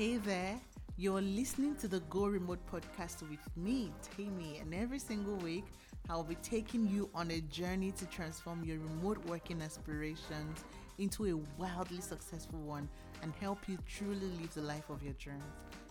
[0.00, 0.58] Hey there,
[0.96, 5.66] you're listening to the Go Remote podcast with me, Tammy, and every single week
[6.08, 10.64] I'll be taking you on a journey to transform your remote working aspirations
[10.96, 12.88] into a wildly successful one
[13.22, 15.44] and help you truly live the life of your dreams.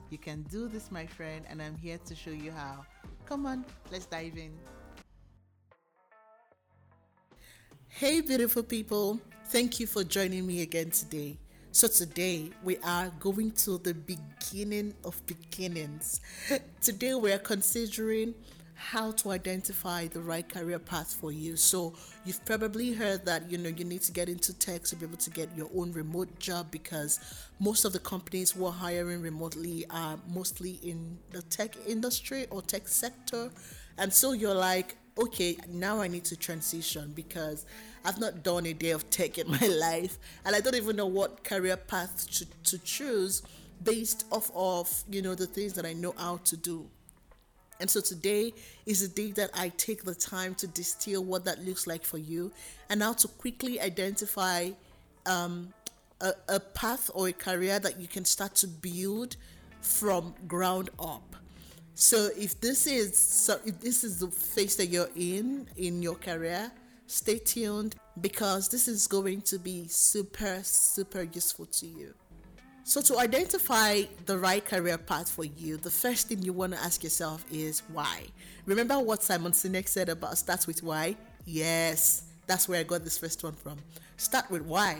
[0.09, 2.83] You can do this, my friend, and I'm here to show you how.
[3.27, 4.57] Come on, let's dive in.
[7.89, 9.19] Hey, beautiful people,
[9.49, 11.37] thank you for joining me again today.
[11.71, 16.19] So, today we are going to the beginning of beginnings.
[16.81, 18.33] Today we are considering
[18.73, 21.55] how to identify the right career path for you.
[21.55, 21.93] So,
[22.25, 25.17] you've probably heard that you know you need to get into tech to be able
[25.17, 27.19] to get your own remote job because
[27.59, 32.63] most of the companies who are hiring remotely are mostly in the tech industry or
[32.63, 33.51] tech sector.
[33.99, 37.65] And so you're like, okay, now I need to transition because
[38.05, 41.07] I've not done a day of tech in my life and I don't even know
[41.07, 43.43] what career path to, to choose
[43.83, 46.87] based off of, you know, the things that I know how to do.
[47.79, 48.53] And so today
[48.85, 52.17] is the day that I take the time to distill what that looks like for
[52.17, 52.51] you
[52.89, 54.71] and how to quickly identify
[55.25, 55.73] um,
[56.19, 59.37] a, a path or a career that you can start to build
[59.81, 61.35] from ground up.
[62.01, 66.15] So if this is so if this is the phase that you're in in your
[66.15, 66.71] career,
[67.07, 72.13] stay tuned because this is going to be super super useful to you.
[72.85, 76.79] So to identify the right career path for you, the first thing you want to
[76.79, 78.27] ask yourself is why.
[78.65, 81.17] Remember what Simon Sinek said about start with why?
[81.43, 83.77] Yes, that's where I got this first one from.
[84.15, 84.99] Start with why.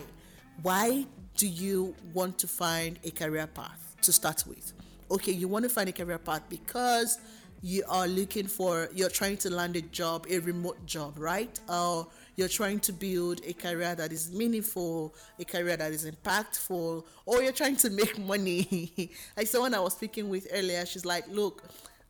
[0.63, 1.05] Why
[1.37, 4.73] do you want to find a career path to start with?
[5.11, 7.19] Okay, you want to find a career path because
[7.61, 11.59] you are looking for, you're trying to land a job, a remote job, right?
[11.67, 17.03] Or you're trying to build a career that is meaningful, a career that is impactful,
[17.25, 19.11] or you're trying to make money.
[19.35, 21.63] like someone I was speaking with earlier, she's like, look,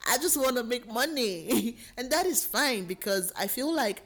[0.08, 1.78] I just want to make money.
[1.98, 4.04] and that is fine because I feel like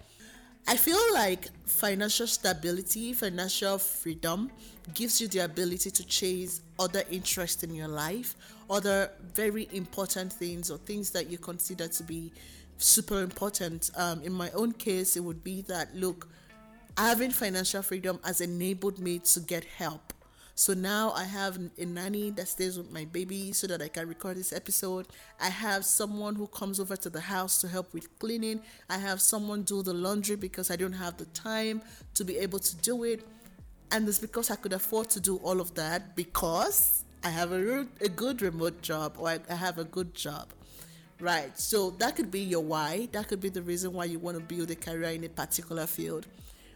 [0.66, 4.50] I feel like financial stability, financial freedom
[4.94, 8.36] gives you the ability to chase other interests in your life,
[8.70, 12.32] other very important things or things that you consider to be
[12.78, 13.92] super important.
[13.98, 16.30] Um, in my own case, it would be that look,
[16.98, 20.14] having financial freedom has enabled me to get help
[20.56, 24.08] so now I have a nanny that stays with my baby so that I can
[24.08, 25.08] record this episode.
[25.42, 28.62] I have someone who comes over to the house to help with cleaning.
[28.88, 31.82] I have someone do the laundry because I don't have the time
[32.14, 33.26] to be able to do it.
[33.92, 37.88] And it's because I could afford to do all of that because I have a,
[38.02, 40.50] a good remote job or I, I have a good job.
[41.20, 41.58] Right.
[41.58, 43.08] So that could be your why.
[43.12, 45.88] That could be the reason why you want to build a career in a particular
[45.88, 46.28] field.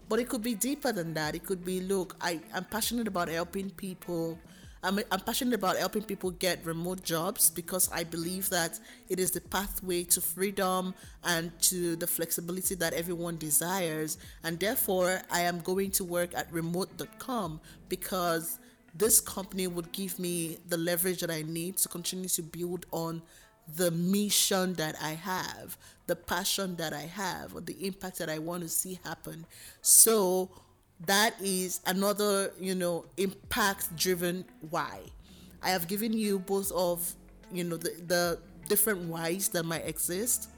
[0.09, 1.35] But it could be deeper than that.
[1.35, 4.37] It could be look, I, I'm passionate about helping people.
[4.83, 8.79] I'm, I'm passionate about helping people get remote jobs because I believe that
[9.09, 14.17] it is the pathway to freedom and to the flexibility that everyone desires.
[14.43, 18.59] And therefore, I am going to work at remote.com because
[18.95, 23.21] this company would give me the leverage that I need to continue to build on
[23.75, 28.39] the mission that I have, the passion that I have, or the impact that I
[28.39, 29.45] want to see happen.
[29.81, 30.49] So
[31.05, 35.01] that is another, you know, impact driven why.
[35.61, 37.13] I have given you both of,
[37.51, 40.49] you know, the, the different whys that might exist.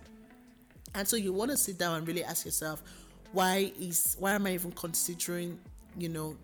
[0.95, 2.83] And so you want to sit down and really ask yourself,
[3.31, 5.59] why is why am I even considering,
[5.97, 6.35] you know,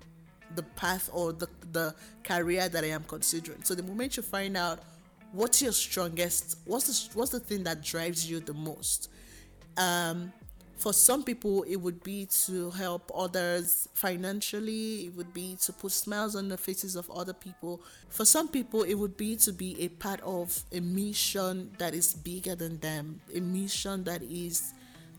[0.55, 3.63] the path or the the career that I am considering?
[3.63, 4.79] So the moment you find out
[5.35, 9.09] what's your strongest what's the what's the thing that drives you the most?
[9.77, 10.31] Um,
[10.77, 15.91] for some people it would be to help others financially it would be to put
[15.91, 17.81] smiles on the faces of other people.
[18.09, 22.13] For some people it would be to be a part of a mission that is
[22.13, 24.73] bigger than them a mission that is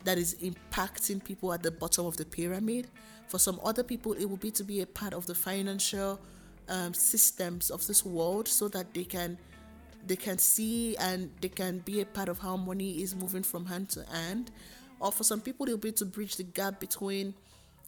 [0.05, 2.89] that is impacting people at the bottom of the pyramid.
[3.29, 6.21] For some other people it would be to be a part of the financial
[6.69, 9.37] um, systems of this world so that they can
[10.07, 13.67] they can see and they can be a part of how money is moving from
[13.67, 14.51] hand to hand.
[15.01, 17.35] Or for some people it'll be to bridge the gap between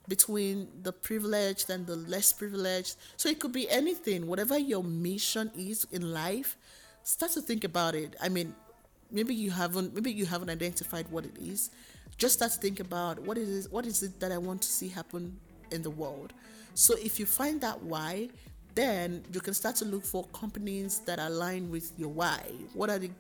[0.09, 2.97] between the privileged and the less privileged.
[3.17, 6.57] So it could be anything whatever your mission is in life
[7.05, 8.17] start to think about it.
[8.21, 8.55] I mean
[9.11, 11.71] maybe you haven't maybe you haven't identified what it is.
[12.17, 14.69] Just start to think about what it is what is it that i want to
[14.69, 15.39] see happen
[15.71, 16.33] in the world.
[16.75, 18.29] So if you find that why
[18.75, 22.41] then you can start to look for companies that align with your why.
[22.75, 23.11] What are the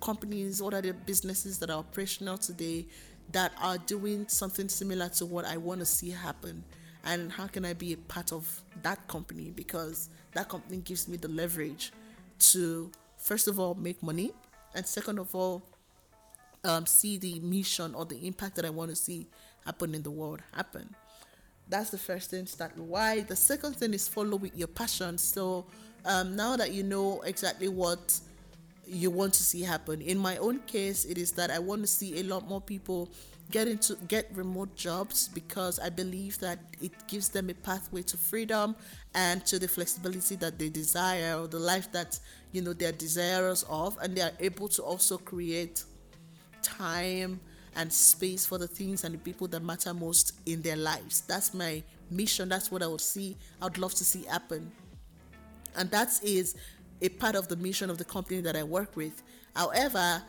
[0.00, 2.86] companies, what are the businesses that are operational today
[3.32, 6.64] that are doing something similar to what I want to see happen?
[7.04, 9.52] And how can I be a part of that company?
[9.54, 11.92] Because that company gives me the leverage
[12.38, 14.32] to first of all make money,
[14.74, 15.62] and second of all,
[16.64, 19.26] um, see the mission or the impact that I want to see
[19.64, 20.94] happen in the world happen.
[21.68, 22.44] That's the first thing.
[22.44, 23.20] To start why.
[23.20, 25.18] The second thing is follow with your passion.
[25.18, 25.66] So
[26.04, 28.18] um, now that you know exactly what
[28.86, 31.88] you want to see happen, in my own case, it is that I want to
[31.88, 33.10] see a lot more people
[33.50, 38.16] get into get remote jobs because I believe that it gives them a pathway to
[38.16, 38.74] freedom
[39.14, 42.18] and to the flexibility that they desire or the life that
[42.52, 45.84] you know they're desirous of and they are able to also create
[46.62, 47.38] time
[47.76, 51.20] and space for the things and the people that matter most in their lives.
[51.22, 52.48] That's my mission.
[52.48, 53.36] That's what I would see.
[53.60, 54.72] I would love to see happen.
[55.76, 56.56] And that is
[57.02, 59.22] a part of the mission of the company that I work with.
[59.54, 60.22] However,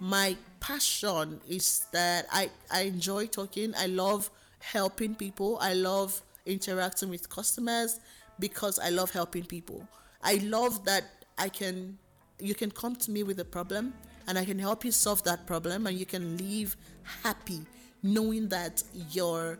[0.00, 3.74] my passion is that I, I enjoy talking.
[3.76, 4.30] I love
[4.60, 5.58] helping people.
[5.60, 8.00] I love interacting with customers
[8.38, 9.86] because I love helping people.
[10.22, 11.04] I love that
[11.36, 11.98] I can
[12.40, 13.94] you can come to me with a problem
[14.26, 16.76] and I can help you solve that problem and you can leave
[17.22, 17.60] happy
[18.02, 19.58] knowing that you're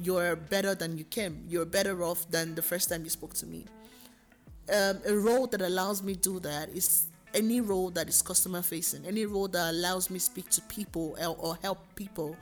[0.00, 1.44] you're better than you came.
[1.48, 3.66] You're better off than the first time you spoke to me.
[4.72, 9.04] Um, a role that allows me do that is any role that is customer facing,
[9.04, 12.36] any role that allows me speak to people or help people.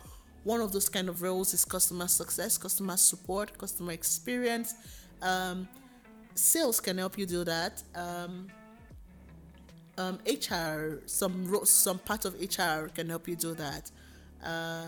[0.44, 4.74] One of those kind of roles is customer success, customer support, customer experience.
[5.20, 5.68] Um,
[6.34, 7.82] sales can help you do that.
[7.94, 8.48] Um,
[9.98, 13.90] um, HR, some some part of HR can help you do that.
[14.42, 14.86] Uh,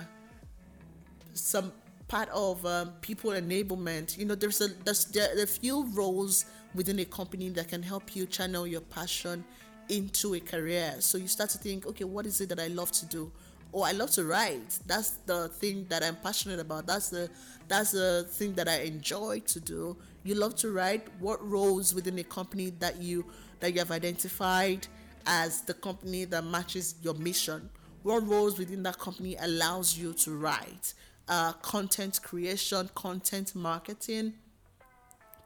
[1.34, 1.72] some
[2.08, 4.16] part of um, people enablement.
[4.16, 7.82] You know, there's a there's there are a few roles within a company that can
[7.82, 9.44] help you channel your passion
[9.88, 10.94] into a career.
[11.00, 13.32] So you start to think, okay, what is it that I love to do?
[13.74, 14.78] Oh, I love to write.
[14.86, 16.86] That's the thing that I'm passionate about.
[16.86, 17.28] That's the
[17.66, 19.96] that's the thing that I enjoy to do.
[20.22, 21.08] You love to write.
[21.18, 23.24] What roles within a company that you
[23.60, 24.86] that you have identified
[25.30, 27.70] as the company that matches your mission.
[28.02, 30.92] What roles within that company allows you to write?
[31.28, 34.34] Uh, content creation, content marketing,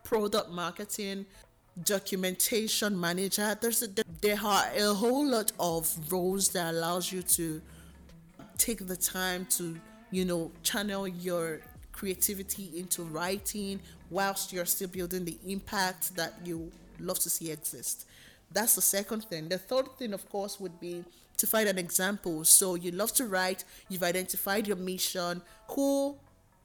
[0.03, 1.27] product marketing,
[1.85, 3.57] documentation manager.
[3.61, 3.89] There's a,
[4.23, 7.61] there are a whole lot of roles that allows you to
[8.57, 9.77] take the time to
[10.11, 11.61] you know channel your
[11.93, 16.71] creativity into writing whilst you're still building the impact that you
[17.01, 18.07] love to see exist.
[18.55, 19.49] That's the second thing.
[19.49, 21.05] The third thing, of course, would be
[21.37, 22.45] to find an example.
[22.45, 25.43] So you love to write, you've identified your mission,
[25.73, 26.17] who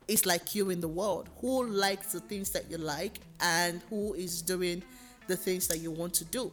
[0.08, 4.14] is like you in the world, who likes the things that you like, and who
[4.14, 4.84] is doing
[5.28, 6.52] the things that you want to do.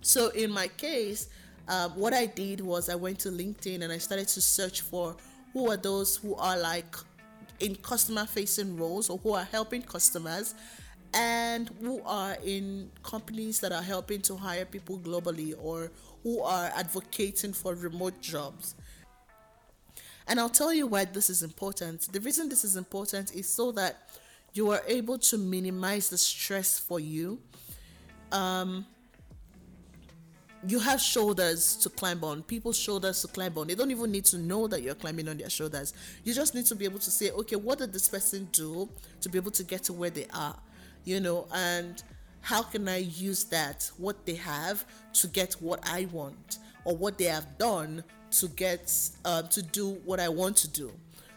[0.00, 1.28] So in my case,
[1.68, 5.16] um, what I did was I went to LinkedIn and I started to search for
[5.52, 6.96] who are those who are like
[7.60, 10.54] in customer facing roles or who are helping customers
[11.14, 15.90] and who are in companies that are helping to hire people globally or
[16.22, 18.74] who are advocating for remote jobs.
[20.28, 22.12] And I'll tell you why this is important.
[22.12, 24.08] The reason this is important is so that
[24.52, 27.38] you are able to minimize the stress for you.
[28.32, 28.86] Um,
[30.66, 33.68] you have shoulders to climb on, people's shoulders to climb on.
[33.68, 35.94] They don't even need to know that you're climbing on their shoulders.
[36.24, 38.88] You just need to be able to say, okay, what did this person do
[39.20, 40.56] to be able to get to where they are?
[41.06, 42.02] You know, and
[42.42, 44.84] how can I use that, what they have,
[45.14, 48.92] to get what I want, or what they have done to get
[49.24, 50.92] uh, to do what I want to do.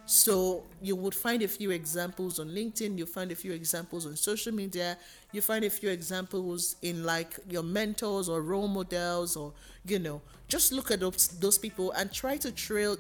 [0.06, 4.16] So you would find a few examples on LinkedIn, you find a few examples on
[4.16, 4.98] social media,
[5.32, 9.54] you find a few examples in like your mentors or role models or
[9.86, 12.98] you know, just look at those, those people and try to trail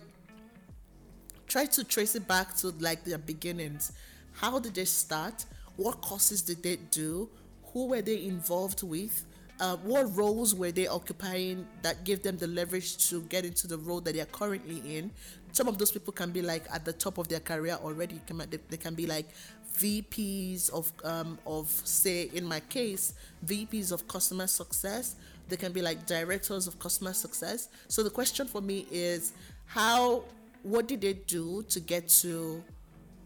[1.48, 3.92] try to trace it back to like their beginnings.
[4.34, 5.46] How did they start?
[5.80, 7.30] What courses did they do?
[7.72, 9.26] Who were they involved with?
[9.62, 13.78] Uh, what roles were they occupying that gave them the leverage to get into the
[13.78, 15.10] role that they are currently in?
[15.54, 18.20] Some of those people can be like at the top of their career already.
[18.70, 19.30] They can be like
[19.78, 23.14] VPs of um, of say in my case
[23.46, 25.16] VPs of customer success.
[25.48, 27.70] They can be like directors of customer success.
[27.88, 29.32] So the question for me is
[29.66, 30.26] how
[30.64, 32.62] what did they do to get to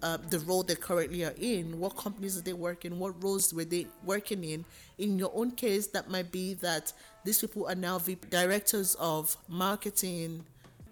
[0.04, 3.64] uh, the role they currently are in, what companies they work in, what roles were
[3.64, 4.66] they working in.
[4.98, 6.92] In your own case, that might be that
[7.24, 10.44] these people are now VP directors of marketing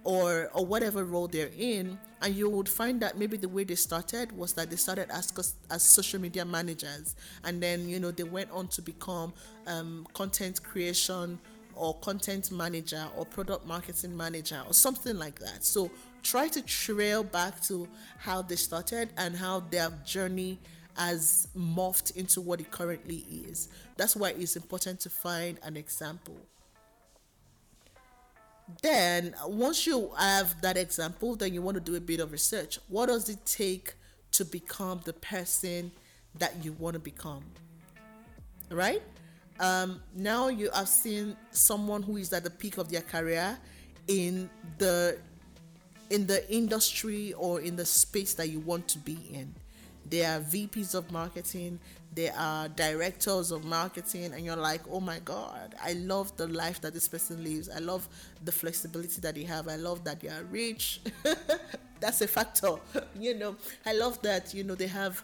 [0.03, 3.75] or or whatever role they're in, and you would find that maybe the way they
[3.75, 8.23] started was that they started as as social media managers, and then you know they
[8.23, 9.33] went on to become
[9.67, 11.37] um, content creation
[11.75, 15.63] or content manager or product marketing manager or something like that.
[15.63, 15.91] So
[16.23, 17.87] try to trail back to
[18.17, 20.59] how they started and how their journey
[20.95, 23.69] has morphed into what it currently is.
[23.97, 26.37] That's why it's important to find an example.
[28.81, 32.79] Then, once you have that example, then you want to do a bit of research.
[32.87, 33.95] What does it take
[34.31, 35.91] to become the person
[36.37, 37.43] that you want to become?
[38.69, 39.01] Right?
[39.61, 43.57] Um, now you have seen someone who is at the peak of their career
[44.07, 44.49] in
[44.79, 45.19] the
[46.09, 49.53] in the industry or in the space that you want to be in.
[50.09, 51.79] They are VPs of marketing,
[52.13, 56.81] they are directors of marketing, and you're like, oh my God, I love the life
[56.81, 57.69] that this person lives.
[57.69, 58.09] I love
[58.43, 59.69] the flexibility that they have.
[59.69, 61.01] I love that they are rich.
[62.01, 62.75] That's a factor,
[63.19, 63.55] you know.
[63.85, 65.23] I love that, you know, they have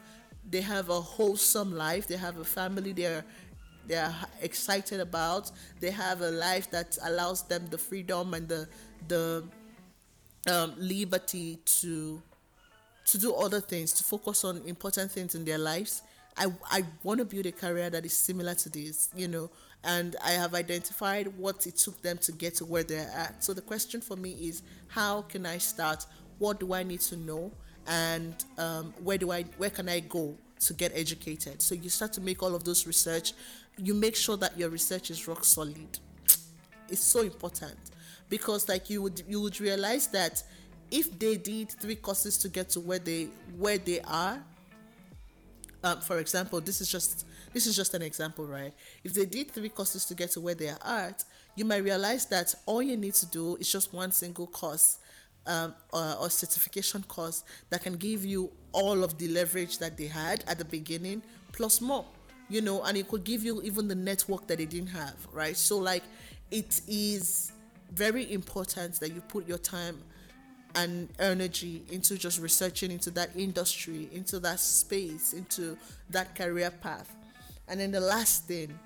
[0.50, 3.26] they have a wholesome life, they have a family, they're
[3.88, 5.52] they're excited about.
[5.80, 8.68] They have a life that allows them the freedom and the
[9.08, 9.44] the
[10.52, 12.22] um, liberty to
[13.06, 16.02] to do other things, to focus on important things in their lives.
[16.36, 19.50] I, I want to build a career that is similar to this, you know,
[19.84, 23.44] and I have identified what it took them to get to where they're at.
[23.44, 26.06] So the question for me is, how can I start?
[26.38, 27.52] What do I need to know?
[27.88, 31.62] And um, where do I where can I go to get educated?
[31.62, 33.34] So you start to make all of those research.
[33.78, 36.00] You make sure that your research is rock solid.
[36.90, 37.78] It's so important.
[38.30, 40.44] Because like you would you would realize that
[40.92, 43.26] if they did three courses to get to where they
[43.58, 44.42] where they are
[45.84, 48.74] um, for example this is just this is just an example right?
[49.04, 51.24] If they did three courses to get to where they are at
[51.56, 55.00] you might realize that all you need to do is just one single course
[55.46, 60.08] um, or, or certification course that can give you all of the leverage that they
[60.08, 62.06] had at the beginning plus more
[62.50, 65.58] you know and it could give you even the network that they didn't have right
[65.58, 66.04] so like
[66.52, 67.52] it is
[67.92, 69.98] very important that you put your time
[70.76, 75.78] and energy into just researching into that industry, into that space, into
[76.10, 77.16] that career path.
[77.68, 78.78] And then the last thing,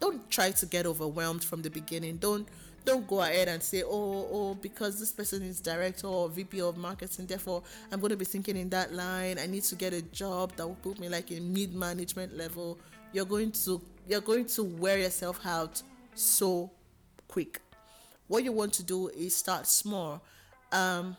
[0.00, 2.16] don't try to get overwhelmed from the beginning.
[2.18, 2.46] Don't
[2.84, 6.76] don't go ahead and say, oh, oh, because this person is director or VP of
[6.76, 9.38] marketing, therefore I'm going to be thinking in that line.
[9.38, 12.78] I need to get a job that will put me like in mid management level.
[13.12, 15.82] You're going to you're going to wear yourself out
[16.14, 16.70] so
[17.28, 17.60] quick.
[18.28, 20.22] What you want to do is start small.
[20.72, 21.16] Um,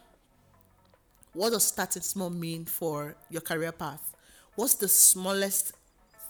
[1.34, 4.16] what does starting small mean for your career path?
[4.56, 5.74] What's the smallest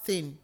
[0.03, 0.37] thing?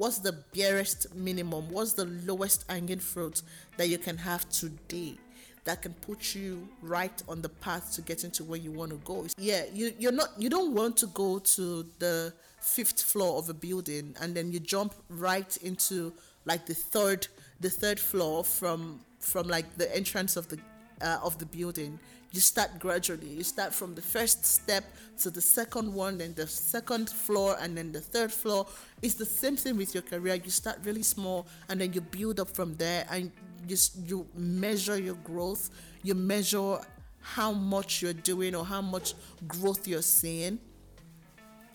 [0.00, 1.70] What's the barest minimum?
[1.70, 3.42] What's the lowest hanging fruit
[3.76, 5.18] that you can have today
[5.64, 8.96] that can put you right on the path to getting to where you want to
[9.04, 9.26] go?
[9.36, 13.52] Yeah, you, you're not you don't want to go to the fifth floor of a
[13.52, 16.14] building and then you jump right into
[16.46, 17.28] like the third
[17.60, 20.58] the third floor from from like the entrance of the
[21.02, 21.98] uh, of the building
[22.32, 23.28] you start gradually.
[23.28, 24.84] You start from the first step
[25.18, 28.66] to the second one then the second floor and then the third floor.
[29.02, 30.34] It's the same thing with your career.
[30.36, 33.32] You start really small and then you build up from there and
[33.66, 33.76] you,
[34.06, 35.70] you measure your growth.
[36.02, 36.78] You measure
[37.20, 39.14] how much you're doing or how much
[39.48, 40.60] growth you're seeing.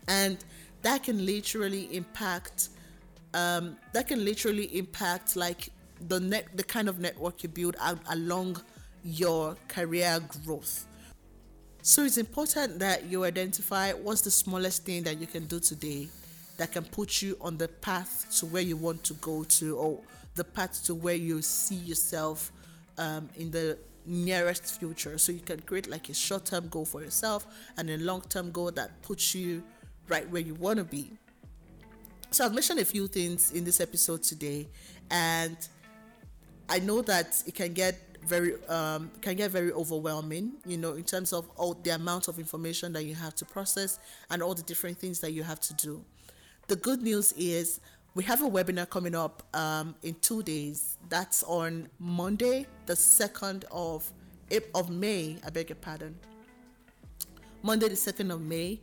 [0.08, 0.38] And
[0.84, 2.70] that can literally impact
[3.34, 5.70] um, that can literally impact like
[6.08, 8.62] the net the kind of network you build out along
[9.06, 10.88] your career growth.
[11.84, 16.10] So it's important that you identify what's the smallest thing that you can do today
[16.58, 20.00] that can put you on the path to where you want to go to or
[20.34, 22.52] the path to where you see yourself
[22.98, 25.20] um, in the nearest future.
[25.20, 27.46] So you can create like a short term goal for yourself
[27.78, 29.62] and a long term goal that puts you
[30.08, 31.12] right where you want to be.
[32.32, 34.68] So I've mentioned a few things in this episode today,
[35.12, 35.56] and
[36.68, 41.04] I know that it can get very um, can get very overwhelming you know in
[41.04, 44.64] terms of all the amount of information that you have to process and all the
[44.64, 46.04] different things that you have to do.
[46.68, 47.80] The good news is
[48.16, 50.98] we have a webinar coming up um, in two days.
[51.10, 54.12] That's on monday the 2nd of
[54.74, 55.38] of may.
[55.46, 56.16] I beg your pardon.
[57.62, 58.80] Monday the 2nd of may.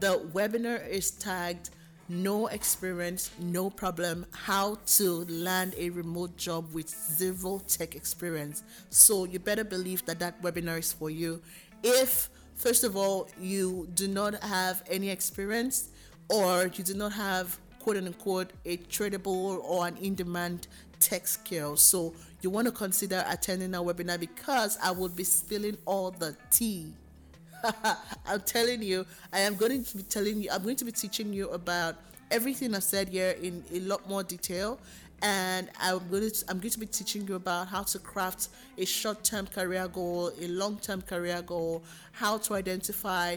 [0.00, 1.70] The webinar is tagged
[2.08, 8.62] no experience, no problem, how to land a remote job with zero tech experience.
[8.90, 11.40] So you better believe that that webinar is for you.
[11.82, 15.88] If, first of all, you do not have any experience
[16.28, 20.68] or you do not have quote unquote a tradable or an in demand
[21.00, 21.76] tech skill.
[21.76, 26.36] So you want to consider attending our webinar because I will be spilling all the
[26.50, 26.92] tea
[28.26, 31.32] I'm telling you, I am going to be telling you, I'm going to be teaching
[31.32, 31.96] you about
[32.30, 34.78] everything I said here in a lot more detail.
[35.22, 38.84] And I'm going to I'm going to be teaching you about how to craft a
[38.84, 43.36] short-term career goal, a long-term career goal, how to identify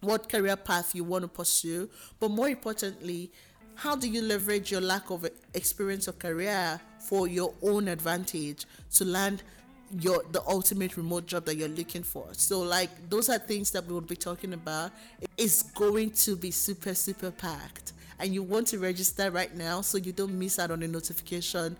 [0.00, 1.88] what career path you want to pursue,
[2.20, 3.30] but more importantly,
[3.74, 9.04] how do you leverage your lack of experience or career for your own advantage to
[9.04, 9.42] land
[9.90, 12.28] your the ultimate remote job that you're looking for.
[12.32, 14.92] So like those are things that we will be talking about.
[15.36, 17.92] It's going to be super super packed.
[18.18, 21.76] And you want to register right now so you don't miss out on the notification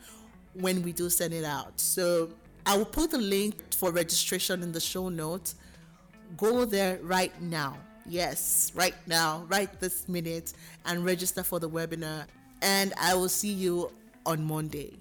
[0.55, 1.79] when we do send it out.
[1.81, 2.31] So
[2.67, 5.55] i will put the link for registration in the show notes.
[6.37, 7.77] Go there right now.
[8.07, 10.55] Yes right now right this minute
[10.87, 12.27] and register for the webinar.
[12.63, 13.93] And i will see you
[14.27, 14.99] on monday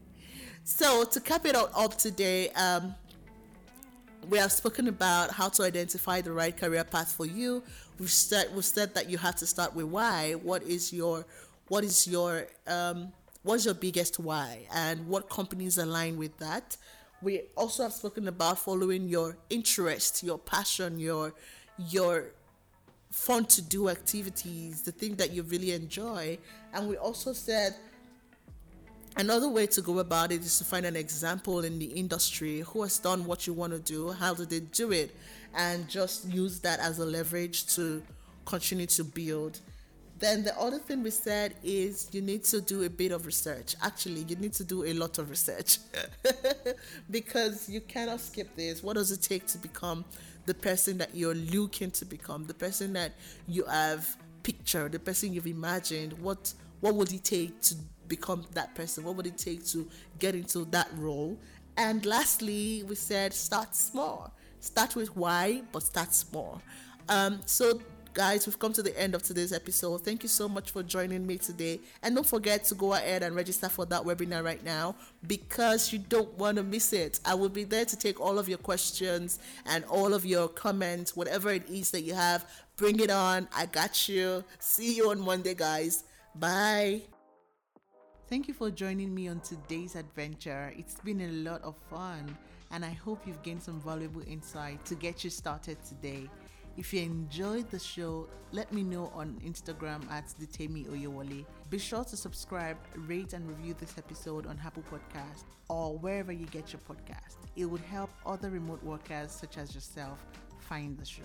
[0.67, 2.93] so to cap it all up today, um,
[4.29, 7.63] we have spoken about how to identify the right career path for you.
[7.97, 10.33] We've said we've said that you have to start with why.
[10.33, 11.25] What is your
[11.69, 16.75] what is your um, what's your biggest why, and what companies align with that.
[17.21, 21.33] We also have spoken about following your interest, your passion, your
[21.77, 22.33] your
[23.09, 26.37] fun to do activities, the thing that you really enjoy.
[26.73, 27.73] And we also said
[29.19, 32.83] Another way to go about it is to find an example in the industry who
[32.83, 35.15] has done what you want to do, how did they do it,
[35.55, 38.03] and just use that as a leverage to
[38.45, 39.59] continue to build.
[40.19, 43.75] Then the other thing we said is you need to do a bit of research.
[43.81, 45.79] Actually, you need to do a lot of research
[47.09, 48.83] because you cannot skip this.
[48.83, 50.05] What does it take to become
[50.45, 53.13] the person that you're looking to become, the person that
[53.47, 56.13] you have pictured, the person you've imagined?
[56.13, 57.75] What what would it take to
[58.07, 59.03] become that person?
[59.03, 59.87] What would it take to
[60.19, 61.37] get into that role?
[61.75, 64.33] And lastly, we said start small.
[64.59, 66.61] Start with why, but start small.
[67.07, 67.79] Um, so
[68.17, 70.03] guys, we've come to the end of today's episode.
[70.03, 71.79] Thank you so much for joining me today.
[72.01, 74.95] And don't forget to go ahead and register for that webinar right now
[75.27, 77.19] because you don't want to miss it.
[77.23, 79.37] I will be there to take all of your questions
[79.67, 82.49] and all of your comments, whatever it is that you have.
[82.75, 83.47] Bring it on.
[83.55, 84.43] I got you.
[84.57, 86.03] See you on Monday, guys.
[86.33, 87.16] Bye.
[88.29, 90.73] Thank you for joining me on today's adventure.
[90.77, 92.37] It's been a lot of fun,
[92.71, 96.29] and I hope you've gained some valuable insight to get you started today.
[96.75, 101.45] If you enjoyed the show, let me know on Instagram at Detemi Oyewole.
[101.69, 106.47] Be sure to subscribe, rate, and review this episode on Apple Podcast or wherever you
[106.47, 107.37] get your podcast.
[107.55, 110.19] It would help other remote workers such as yourself
[110.59, 111.23] find the show.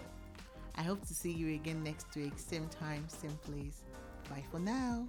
[0.76, 3.82] I hope to see you again next week, same time, same place.
[4.30, 5.08] Bye for now.